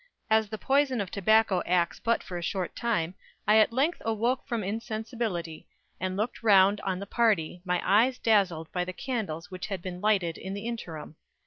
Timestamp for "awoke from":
4.03-4.63